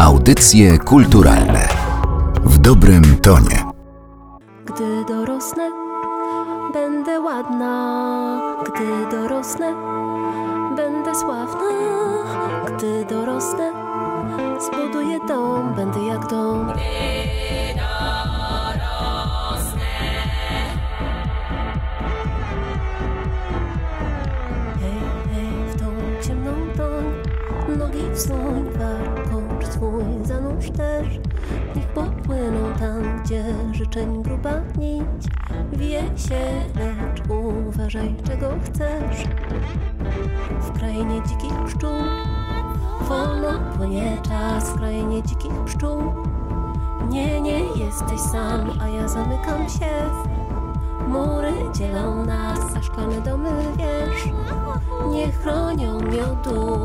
[0.00, 1.68] Audycje kulturalne
[2.44, 3.64] w dobrym tonie.
[4.64, 5.70] Gdy dorosnę,
[6.72, 8.40] będę ładna.
[8.64, 9.74] Gdy dorosnę,
[10.76, 11.68] będę sławna.
[12.66, 13.72] Gdy dorosnę,
[14.60, 16.72] zbuduję dom, będę jak dom.
[24.80, 25.00] Hej,
[25.34, 25.86] hej, w tą
[26.22, 27.04] ciemną toń
[27.78, 28.64] Nogi wsuń,
[29.60, 31.06] warkocz swój zanurz też
[31.76, 35.26] Niech popłyną tam, gdzie życzeń gruba nić.
[35.72, 36.40] Wije się,
[36.76, 37.22] lecz
[37.68, 39.24] uważaj, czego chcesz.
[40.60, 41.90] W krainie dzikich pszczół
[43.00, 44.70] Wolno płynie czas.
[44.70, 46.02] W krainie dzikich pszczół
[47.10, 49.90] Nie, nie jesteś sam, a ja zamykam się.
[51.08, 54.32] Mury dzielą nas, a szklane domy, wiesz,
[55.12, 56.80] nie chronią miodu.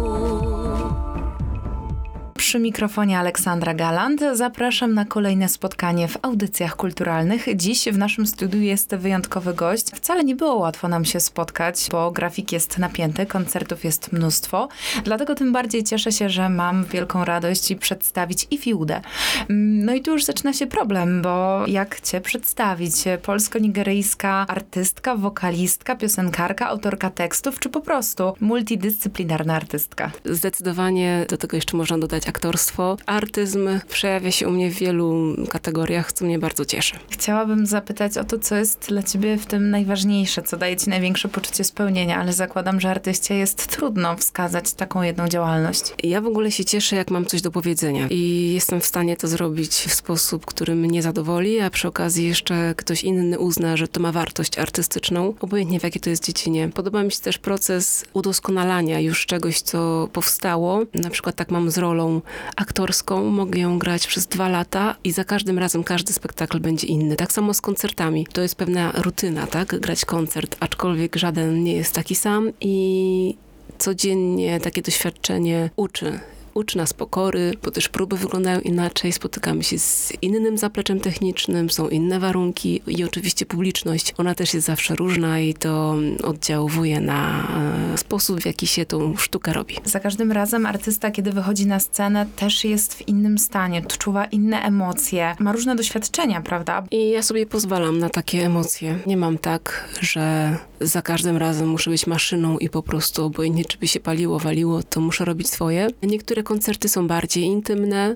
[2.55, 4.21] Przy mikrofonie Aleksandra Galant.
[4.33, 7.45] Zapraszam na kolejne spotkanie w audycjach kulturalnych.
[7.55, 9.85] Dziś w naszym studiu jest wyjątkowy gość.
[9.95, 14.67] Wcale nie było łatwo nam się spotkać, bo grafik jest napięty, koncertów jest mnóstwo.
[15.03, 19.01] Dlatego tym bardziej cieszę się, że mam wielką radość i przedstawić i Fiudę.
[19.49, 22.93] No i tu już zaczyna się problem, bo jak cię przedstawić?
[23.23, 30.11] Polsko-nigeryjska artystka, wokalistka, piosenkarka, autorka tekstów, czy po prostu multidyscyplinarna artystka?
[30.25, 32.97] Zdecydowanie do tego jeszcze można dodać aktorstwo.
[33.05, 36.95] Artyzm przejawia się u mnie w wielu kategoriach, co mnie bardzo cieszy.
[37.09, 41.27] Chciałabym zapytać o to, co jest dla ciebie w tym najważniejsze, co daje ci największe
[41.27, 45.93] poczucie spełnienia, ale zakładam, że artyście jest trudno wskazać taką jedną działalność.
[46.03, 49.27] Ja w ogóle się cieszę, jak mam coś do powiedzenia i jestem w stanie to
[49.27, 53.99] zrobić w sposób, który mnie zadowoli, a przy okazji jeszcze ktoś inny uzna, że to
[53.99, 56.69] ma wartość artystyczną, obojętnie w jakiej to jest dziedzinie.
[56.73, 60.81] Podoba mi się też proces udoskonalania już czegoś, co powstało.
[60.93, 62.21] Na przykład tak mam z rolą
[62.55, 67.15] aktorską, mogę ją grać przez dwa lata i za każdym razem każdy spektakl będzie inny.
[67.15, 68.27] Tak samo z koncertami.
[68.33, 69.79] To jest pewna rutyna, tak?
[69.79, 73.37] Grać koncert, aczkolwiek żaden nie jest taki sam i
[73.77, 76.19] codziennie takie doświadczenie uczy.
[76.55, 81.89] Uczy nas pokory, bo też próby wyglądają inaczej, spotykamy się z innym zapleczem technicznym, są
[81.89, 87.47] inne warunki i oczywiście publiczność, ona też jest zawsze różna i to oddziałuje na
[87.93, 89.75] e, sposób, w jaki się tą sztukę robi.
[89.85, 94.61] Za każdym razem artysta, kiedy wychodzi na scenę, też jest w innym stanie, odczuwa inne
[94.61, 96.83] emocje, ma różne doświadczenia, prawda?
[96.91, 98.99] I ja sobie pozwalam na takie emocje.
[99.07, 103.77] Nie mam tak, że za każdym razem muszę być maszyną i po prostu obojętnie czy
[103.77, 105.87] by się paliło, waliło, to muszę robić swoje.
[106.03, 108.15] Niektóre koncerty są bardziej intymne,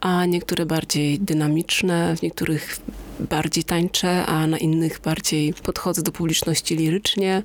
[0.00, 2.78] a niektóre bardziej dynamiczne, w niektórych
[3.20, 7.42] bardziej tańczę, a na innych bardziej podchodzę do publiczności lirycznie.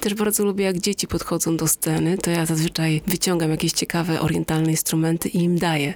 [0.00, 4.70] Też bardzo lubię, jak dzieci podchodzą do sceny, to ja zazwyczaj wyciągam jakieś ciekawe orientalne
[4.70, 5.94] instrumenty i im daję.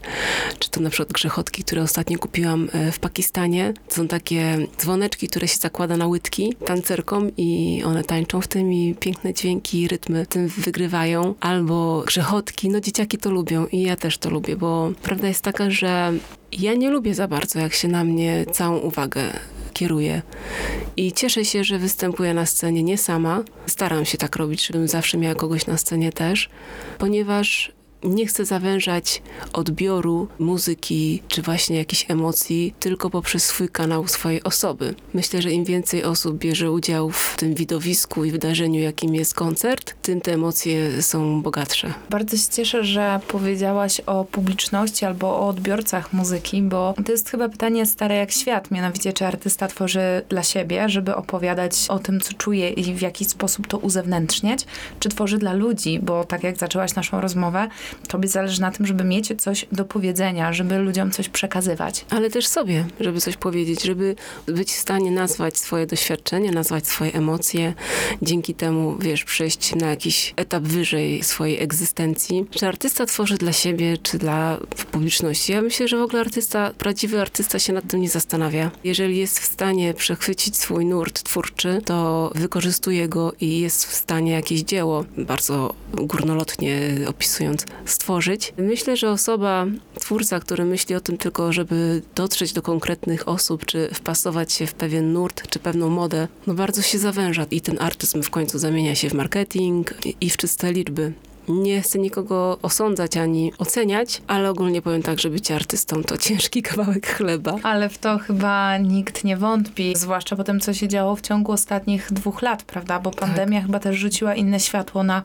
[0.59, 3.75] Czy to na przykład grzechotki, które ostatnio kupiłam e, w Pakistanie.
[3.89, 8.73] To są takie dzwoneczki, które się zakłada na łydki tancerkom i one tańczą w tym
[8.73, 11.35] i piękne dźwięki, rytmy tym wygrywają.
[11.41, 15.71] Albo grzechotki, no dzieciaki to lubią i ja też to lubię, bo prawda jest taka,
[15.71, 16.13] że
[16.53, 19.23] ja nie lubię za bardzo, jak się na mnie całą uwagę
[19.73, 20.23] kieruje.
[20.97, 23.43] I cieszę się, że występuję na scenie nie sama.
[23.67, 26.49] Staram się tak robić, żebym zawsze miała kogoś na scenie też,
[26.99, 27.73] ponieważ
[28.07, 29.23] nie chcę zawężać
[29.53, 34.95] odbioru muzyki czy właśnie jakichś emocji tylko poprzez swój kanał swojej osoby.
[35.15, 39.95] Myślę, że im więcej osób bierze udział w tym widowisku i wydarzeniu, jakim jest koncert,
[40.03, 41.95] tym te emocje są bogatsze.
[42.11, 47.49] Bardzo się cieszę, że powiedziałaś o publiczności albo o odbiorcach muzyki, bo to jest chyba
[47.49, 52.33] pytanie stare jak świat, mianowicie czy artysta tworzy dla siebie, żeby opowiadać o tym, co
[52.33, 54.67] czuje i w jaki sposób to uzewnętrzniać,
[55.01, 57.69] czy tworzy dla ludzi, bo tak jak zaczęłaś naszą rozmowę,
[58.09, 62.05] tobie zależy na tym, żeby mieć coś do powiedzenia, żeby ludziom coś przekazywać.
[62.11, 67.13] Ale też sobie, żeby coś powiedzieć, żeby być w stanie nazwać swoje doświadczenie, nazwać swoje
[67.13, 67.75] emocje,
[68.23, 72.47] dzięki temu, wiesz, przejść na jakiś etap wyżej swojej egzystencji.
[72.51, 74.59] Czy artysta tworzy dla siebie, czy dla
[74.91, 75.53] publiczności?
[75.53, 78.71] Ja myślę, że w ogóle artysta, prawdziwy artysta się nad tym nie zastanawia.
[78.85, 84.33] Jeżeli jest w stanie przechwycić swój nurt twórczy, to wykorzystuje go i jest w stanie
[84.33, 88.53] jakieś dzieło, bardzo górnolotnie opisując, stworzyć.
[88.59, 89.67] Myślę, że osoba,
[90.01, 94.75] twórca, który myśli o tym tylko, żeby dotrzeć do konkretnych osób, czy wpasować się w
[94.75, 98.95] pewien nurt, czy pewną modę, no bardzo się zawęża i ten artyzm w końcu zamienia
[98.95, 101.13] się w marketing i w czyste liczby.
[101.49, 106.63] Nie chcę nikogo osądzać ani oceniać, ale ogólnie powiem tak, że bycie artystą to ciężki
[106.63, 107.57] kawałek chleba.
[107.63, 111.53] Ale w to chyba nikt nie wątpi, zwłaszcza po tym, co się działo w ciągu
[111.53, 113.01] ostatnich dwóch lat, prawda?
[113.01, 115.23] Bo pandemia chyba też rzuciła inne światło na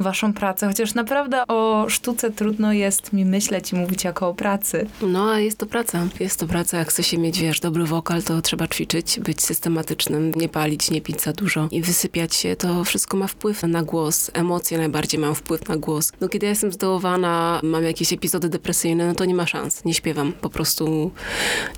[0.00, 4.86] waszą pracę, chociaż naprawdę o sztuce trudno jest mi myśleć i mówić jako o pracy.
[5.02, 6.06] No, a jest to praca.
[6.20, 10.32] Jest to praca, jak chce się mieć, wiesz, dobry wokal, to trzeba ćwiczyć, być systematycznym,
[10.36, 12.56] nie palić, nie pić za dużo i wysypiać się.
[12.56, 14.30] To wszystko ma wpływ na głos.
[14.34, 16.12] Emocje najbardziej mają wpływ na głos.
[16.20, 19.84] No, kiedy ja jestem zdołowana, mam jakieś epizody depresyjne, no to nie ma szans.
[19.84, 20.32] Nie śpiewam.
[20.32, 21.10] Po prostu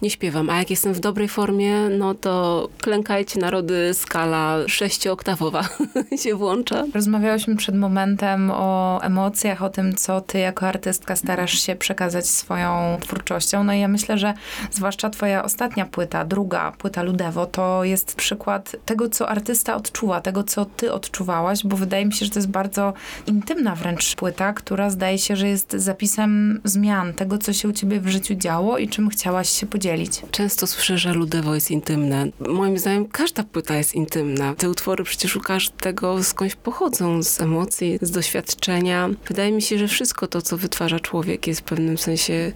[0.03, 0.51] nie śpiewam.
[0.51, 5.69] A jak jestem w dobrej formie, no to klękajcie narody, skala sześciooktawowa
[6.23, 6.85] się włącza.
[6.95, 12.99] Rozmawiałyśmy przed momentem o emocjach, o tym, co ty jako artystka starasz się przekazać swoją
[13.01, 13.65] twórczością.
[13.65, 14.35] No i ja myślę, że
[14.71, 20.45] zwłaszcza twoja ostatnia płyta, druga płyta Ludewo, to jest przykład tego, co artysta odczuwa, tego,
[20.45, 22.93] co ty odczuwałaś, bo wydaje mi się, że to jest bardzo
[23.27, 28.01] intymna wręcz płyta, która zdaje się, że jest zapisem zmian, tego, co się u ciebie
[28.01, 30.23] w życiu działo i czym chciałaś się podzielić.
[30.31, 32.27] Często słyszę, że Ludewo jest intymne.
[32.49, 34.55] Moim zdaniem każda płyta jest intymna.
[34.55, 39.11] Te utwory przecież u każdego skądś pochodzą, z emocji, z doświadczenia.
[39.29, 42.53] Wydaje mi się, że wszystko to, co wytwarza człowiek jest w pewnym sensie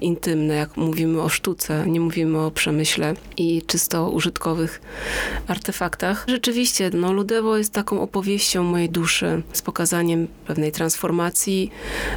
[0.00, 4.80] intymne, jak mówimy o sztuce, nie mówimy o przemyśle i czysto użytkowych
[5.48, 6.24] artefaktach.
[6.28, 11.70] Rzeczywiście, no Ludewo jest taką opowieścią mojej duszy, z pokazaniem pewnej transformacji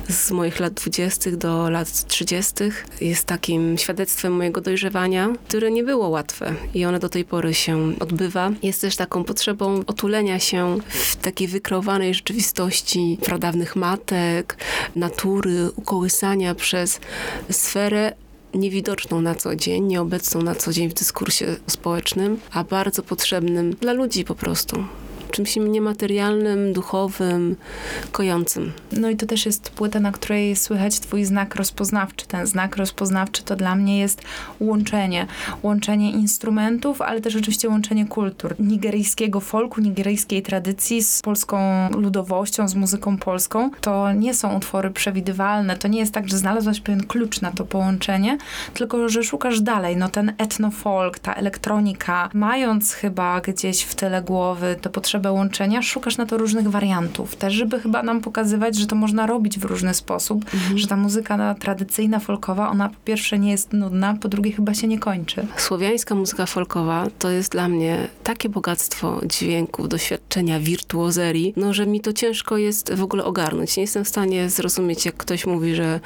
[0.10, 2.86] z moich lat dwudziestych do lat trzydziestych.
[3.02, 7.94] Jest takim świadectwem mojego dojrzewania, które nie było łatwe i one do tej pory się
[8.00, 8.52] odbywa.
[8.64, 14.58] Jest też taką potrzebą otulenia się w takiej wykreowanej rzeczywistości pradawnych matek,
[14.96, 17.00] natury, ukołysania przez
[17.52, 18.14] sferę
[18.54, 23.94] niewidoczną na co dzień, nieobecną na co dzień w dyskursie społecznym, a bardzo potrzebnym dla
[23.94, 24.86] ludzi po prostu.
[25.34, 27.56] Czymś niematerialnym, duchowym,
[28.12, 28.72] kojącym.
[28.92, 32.28] No i to też jest płyta, na której słychać twój znak rozpoznawczy.
[32.28, 34.22] Ten znak rozpoznawczy to dla mnie jest
[34.60, 35.28] łączenie.
[35.64, 38.56] Łączenie instrumentów, ale też oczywiście łączenie kultur.
[38.60, 43.70] Nigeryjskiego folku, nigeryjskiej tradycji z polską ludowością, z muzyką polską.
[43.82, 45.78] To nie są utwory przewidywalne.
[45.78, 48.38] To nie jest tak, że znalazłaś pewien klucz na to połączenie,
[48.74, 49.98] tylko że szukasz dalej.
[49.98, 54.90] No ten etnofolk, ta elektronika, mając chyba gdzieś w tyle głowy tę
[55.24, 57.36] potrzebę łączenia, szukasz na to różnych wariantów.
[57.36, 61.56] Też, żeby chyba nam pokazywać, że to można robić w różny sposób, że ta muzyka
[61.60, 65.48] tradycyjna, folkowa, ona po pierwsze nie jest nudna, po drugie chyba się nie kończy.
[65.58, 72.02] Słowiańska muzyka folkowa to jest dla mnie takie bogactwo dźwięków, doświadczenia, wirtuozerii, no że mi
[72.02, 73.78] to ciężko jest w ogóle ogarnąć.
[73.78, 76.00] Nie jestem w stanie zrozumieć, jak ktoś mówi, że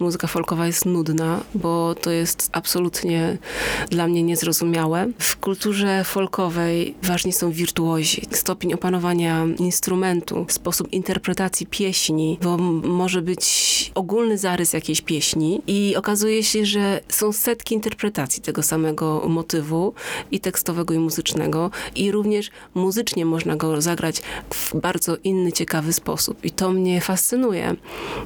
[0.00, 3.38] muzyka folkowa jest nudna, bo to jest absolutnie
[3.90, 5.06] dla mnie niezrozumiałe.
[5.18, 13.44] W kulturze folkowej ważni są wirtuozi, stopień opanowania instrumentu, sposób interpretacji pieśni, bo może być
[13.94, 19.94] ogólny zarys jakiejś pieśni i okazuje się, że są setki interpretacji tego samego motywu
[20.30, 26.44] i tekstowego i muzycznego i również muzycznie można go zagrać w bardzo inny, ciekawy sposób
[26.44, 27.76] i to mnie fascynuje.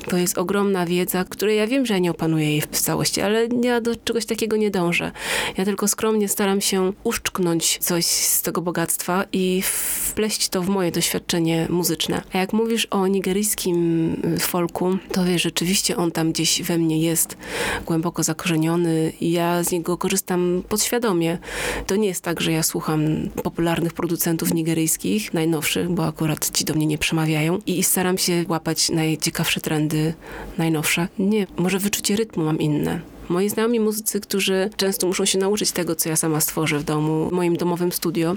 [0.08, 3.48] To jest ogromna wiedza, której ja wiem, że ja nie opanuję jej w całości, ale
[3.62, 5.12] ja do czegoś takiego nie dążę.
[5.56, 10.92] Ja tylko skromnie staram się uszczknąć coś z tego bogactwa i wpleść to w moje
[10.92, 12.22] doświadczenie muzyczne.
[12.32, 17.00] A jak mówisz o nigeryjskim y, folku, to wiesz, rzeczywiście on tam gdzieś we mnie
[17.00, 17.36] jest
[17.86, 21.38] głęboko zakorzeniony i ja z niego korzystam podświadomie.
[21.86, 26.74] To nie jest tak, że ja słucham popularnych producentów nigeryjskich, najnowszych, bo akurat ci do
[26.74, 30.14] mnie nie przemawiają i staram się łapać najciekawsze trendy,
[30.58, 31.08] najnowsze.
[31.18, 33.17] Nie, może wyczucie rytmu mam inne.
[33.28, 37.28] Moi znajomi muzycy, którzy często muszą się nauczyć tego, co ja sama stworzę w domu,
[37.28, 38.34] w moim domowym studio,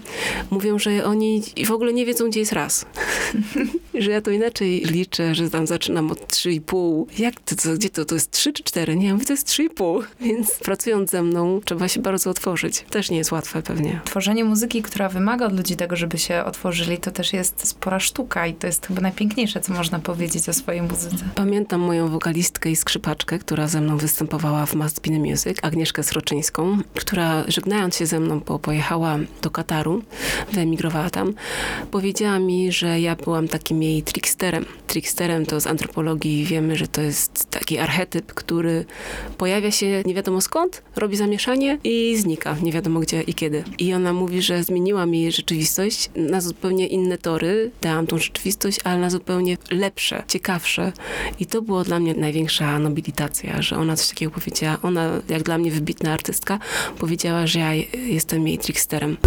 [0.50, 2.86] mówią, że oni w ogóle nie wiedzą, gdzie jest raz.
[3.94, 7.06] że ja to inaczej liczę, że tam zaczynam od 3,5.
[7.20, 8.06] Jak to, co, gdzie to?
[8.06, 8.96] To jest 3 czy 4?
[8.96, 10.04] Nie, ja mówię, to jest 3,5.
[10.22, 12.86] Więc pracując ze mną, trzeba się bardzo otworzyć.
[12.90, 14.00] Też nie jest łatwe pewnie.
[14.06, 18.48] Tworzenie muzyki, która wymaga od ludzi tego, żeby się otworzyli, to też jest spora sztuka
[18.48, 21.26] i to jest chyba najpiękniejsze, co można powiedzieć o swojej muzyce.
[21.36, 26.78] Pamiętam moją wokalistkę i skrzypaczkę, która ze mną występowała w Must Be Music, Agnieszkę Sroczyńską,
[26.96, 30.04] która żegnając się ze mną, bo pojechała do Kataru,
[30.54, 31.34] wyemigrowała tam,
[31.92, 34.66] powiedziała mi, że ja byłam takim jej tricksterem.
[34.88, 38.86] Tricksterem to z antropologii wiemy, że to jest taki archetyp, który
[39.38, 43.64] pojawia się nie wiadomo skąd, robi zamieszanie i znika, nie wiadomo gdzie i kiedy.
[43.78, 48.80] I ona mówi, że zmieniła mi jej rzeczywistość na zupełnie inne tory, dałam tą rzeczywistość,
[48.84, 50.92] ale na zupełnie lepsze, ciekawsze.
[51.40, 54.78] I to było dla mnie największa nobilitacja, że ona coś takiego powiedziała.
[54.84, 56.60] Ona, jak dla mnie wybitna artystka,
[57.00, 59.18] powiedziała, że ja jestem jej tricksterem.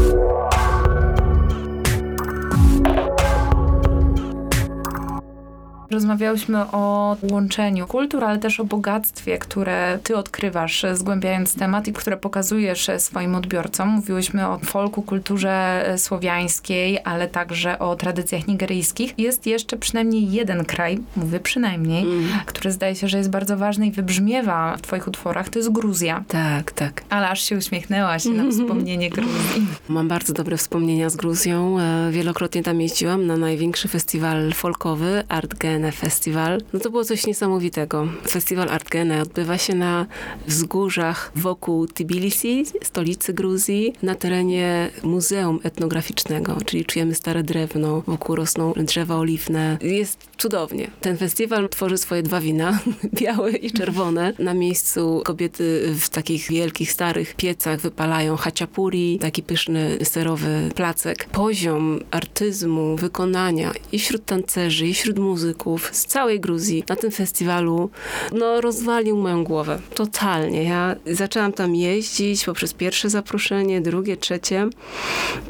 [5.90, 12.16] Rozmawiałyśmy o łączeniu kultur, ale też o bogactwie, które ty odkrywasz, zgłębiając temat i które
[12.16, 13.88] pokazujesz swoim odbiorcom.
[13.88, 19.14] Mówiłyśmy o folku, kulturze słowiańskiej, ale także o tradycjach nigeryjskich.
[19.18, 22.24] Jest jeszcze przynajmniej jeden kraj, mówię przynajmniej, Mm.
[22.46, 26.24] który zdaje się, że jest bardzo ważny i wybrzmiewa w twoich utworach, to jest Gruzja.
[26.28, 27.02] Tak, tak.
[27.10, 29.66] Ale aż się uśmiechnęłaś na wspomnienie Gruzji.
[29.88, 31.78] Mam bardzo dobre wspomnienia z Gruzją.
[31.80, 36.60] E, Wielokrotnie tam jeździłam na największy festiwal folkowy, Art Gene Festival.
[36.72, 38.08] No to było coś niesamowitego.
[38.28, 40.06] Festiwal Art Gene odbywa się na
[40.46, 48.72] wzgórzach wokół Tbilisi, stolicy Gruzji, na terenie Muzeum Etnograficznego, czyli czujemy stare drewno, wokół rosną
[48.76, 49.78] drzewa oliwne.
[49.80, 50.90] Jest cudownie.
[51.00, 52.78] Ten festiwal tworzy swoje dwa wina,
[53.20, 54.32] białe i czerwone.
[54.38, 61.24] Na miejscu kobiety w takich wielkich, starych piecach wypalają haciapuri, taki pyszny, serowy placek.
[61.32, 67.90] Poziom artyzmu, wykonania i wśród tancerzy, i wśród muzyków z całej Gruzji na tym festiwalu,
[68.32, 69.78] no rozwalił moją głowę.
[69.94, 70.62] Totalnie.
[70.62, 74.68] Ja zaczęłam tam jeździć poprzez pierwsze zaproszenie, drugie, trzecie.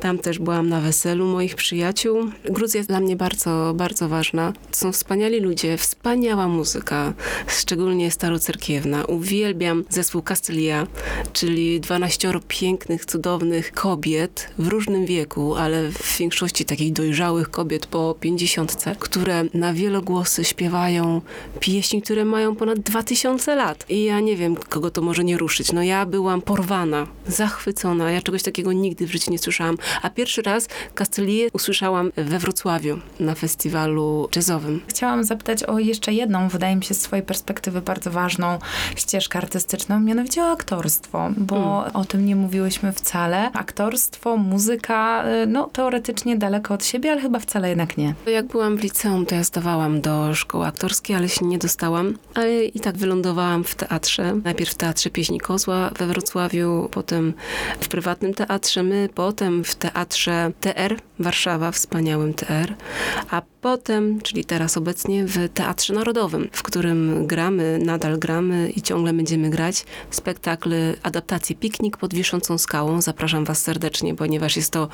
[0.00, 2.30] Tam też byłam na weselu moich przyjaciół.
[2.44, 4.52] Gruzja jest dla mnie bardzo, bardzo ważna.
[4.72, 7.12] Są wspaniali ludzie, wspaniała muzyka,
[7.46, 9.04] szczególnie starocerkiewna.
[9.04, 10.86] Uwielbiam zespół Castellia,
[11.32, 18.14] czyli 12 pięknych, cudownych kobiet w różnym wieku, ale w większości takich dojrzałych kobiet po
[18.20, 19.72] 50, które na
[20.04, 21.20] wielogłosy śpiewają
[21.60, 23.84] pieśni, które mają ponad 2000 lat.
[23.88, 25.72] I ja nie wiem, kogo to może nie ruszyć.
[25.72, 28.10] No ja byłam porwana, zachwycona.
[28.10, 29.76] Ja czegoś takiego nigdy w życiu nie słyszałam.
[30.02, 34.80] A pierwszy raz Castellię usłyszałam we Wrocławiu na festiwalu jazzowym.
[34.86, 38.58] Chciałam zapytać o jeszcze jedną, wydaje mi się z twojej perspektywy bardzo ważną
[38.96, 43.52] ścieżkę artystyczną, mianowicie o aktorstwo, bo o tym nie mówiłyśmy wcale.
[43.52, 48.14] Aktorstwo, muzyka, y, no teoretycznie daleko od siebie, ale chyba wcale jednak nie.
[48.26, 52.18] Jak byłam w liceum, to ja zdawałam do szkoły aktorskiej, ale się nie dostałam.
[52.34, 54.40] Ale i tak wylądowałam w teatrze.
[54.44, 57.34] Najpierw w Teatrze Pieśni Kozła we Wrocławiu, potem
[57.80, 62.74] w prywatnym teatrze my, potem w Teatrze TR Warszawa, wspaniałym TR,
[63.30, 69.12] a potem, czyli teraz obecnie w Teatrze Narodowym, w którym gramy, nadal gramy i ciągle
[69.12, 73.02] będziemy grać spektakl adaptacji Piknik pod Wiszącą Skałą.
[73.02, 74.88] Zapraszam was serdecznie, ponieważ jest to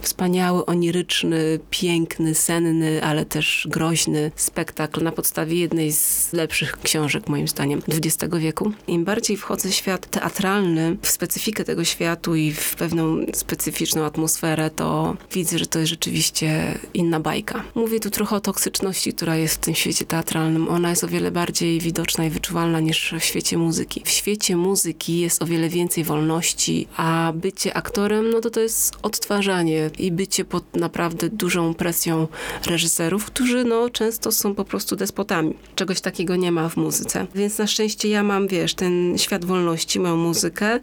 [0.00, 7.48] wspaniały, oniryczny, piękny, senny, ale też groźny spektakl na podstawie jednej z lepszych książek, moim
[7.48, 8.72] zdaniem, XX wieku.
[8.86, 14.70] Im bardziej wchodzę w świat teatralny, w specyfikę tego światu i w pewną specyficzną atmosferę,
[14.70, 17.62] to widzę, że to jest rzeczywiście inna bajka.
[17.74, 20.68] Mówię tu trochę o toksyczności, która jest w tym świecie teatralnym.
[20.68, 24.02] Ona jest o wiele bardziej widoczna i wyczuwalna niż w świecie muzyki.
[24.04, 28.94] W świecie muzyki jest o wiele więcej wolności, a bycie aktorem, no to to jest
[29.02, 32.28] odtwarzanie i bycie pod naprawdę dużą presją
[32.66, 35.54] reżyserów, którzy no często są po prostu despotami.
[35.74, 37.26] Czegoś takiego nie ma w muzyce.
[37.34, 40.80] Więc na szczęście ja mam, wiesz, ten świat wolności, moją muzykę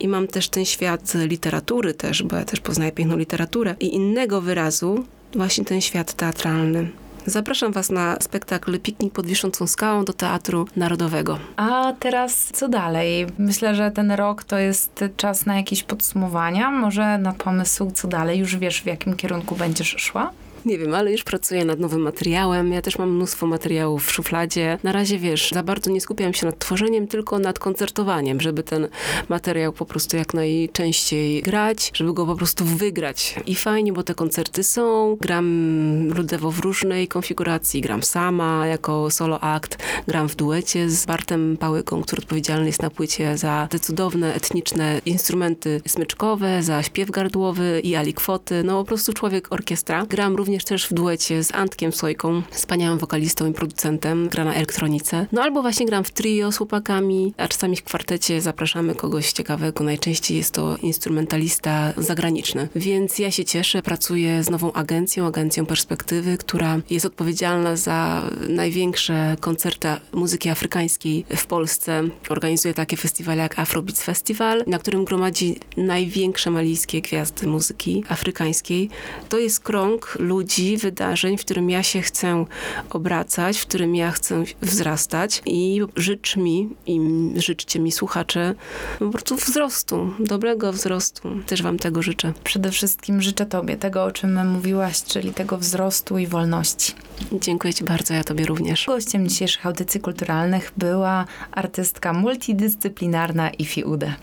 [0.00, 4.40] i mam też ten świat literatury też, bo ja też poznaję piękną literaturę i innego
[4.40, 5.04] wyrazu,
[5.34, 6.90] właśnie ten świat teatralny.
[7.26, 11.38] Zapraszam Was na spektakl Piknik pod Wiszącą Skałą do Teatru Narodowego.
[11.56, 13.26] A teraz co dalej?
[13.38, 18.38] Myślę, że ten rok to jest czas na jakieś podsumowania, może na pomysł co dalej.
[18.38, 20.30] Już wiesz, w jakim kierunku będziesz szła?
[20.66, 22.72] Nie wiem, ale już pracuję nad nowym materiałem.
[22.72, 24.78] Ja też mam mnóstwo materiałów w szufladzie.
[24.82, 28.88] Na razie, wiesz, za bardzo nie skupiam się nad tworzeniem, tylko nad koncertowaniem, żeby ten
[29.28, 33.34] materiał po prostu jak najczęściej grać, żeby go po prostu wygrać.
[33.46, 35.16] I fajnie, bo te koncerty są.
[35.20, 37.80] Gram ludowo w różnej konfiguracji.
[37.80, 39.78] Gram sama jako solo akt.
[40.08, 45.00] Gram w duecie z Bartem Pałyką, który odpowiedzialny jest na płycie za te cudowne, etniczne
[45.06, 48.62] instrumenty smyczkowe, za śpiew gardłowy i alikwoty.
[48.64, 50.06] No po prostu człowiek orkiestra.
[50.06, 54.28] Gram również też w duecie z Antkiem Sojką, wspaniałym wokalistą i producentem.
[54.28, 55.26] Gra na elektronice.
[55.32, 59.84] No albo właśnie gram w trio z chłopakami, a czasami w kwartecie zapraszamy kogoś ciekawego.
[59.84, 62.68] Najczęściej jest to instrumentalista zagraniczny.
[62.76, 69.36] Więc ja się cieszę, pracuję z nową agencją, agencją Perspektywy, która jest odpowiedzialna za największe
[69.40, 72.02] koncerty muzyki afrykańskiej w Polsce.
[72.28, 78.90] Organizuje takie festiwale jak Afrobeats Festival, na którym gromadzi największe malijskie gwiazdy muzyki afrykańskiej.
[79.28, 80.41] To jest krąg ludzi,
[80.80, 82.44] wydarzeń, w którym ja się chcę
[82.90, 87.00] obracać, w którym ja chcę wzrastać i życz mi i
[87.36, 88.54] życzcie mi słuchacze
[88.98, 91.28] po prostu wzrostu, dobrego wzrostu.
[91.46, 92.32] Też wam tego życzę.
[92.44, 96.92] Przede wszystkim życzę Tobie tego, o czym mówiłaś, czyli tego wzrostu i wolności.
[97.32, 98.86] Dziękuję ci bardzo, ja tobie również.
[98.86, 104.14] Gościem dzisiejszych audycji kulturalnych była artystka multidyscyplinarna Ifi Ude.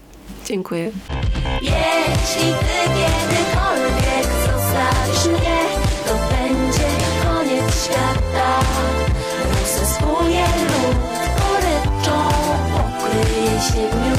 [0.45, 0.91] Dziękuję.
[1.61, 5.58] Jeśli ty kiedykolwiek zostawisz mnie,
[13.59, 14.18] 谢谢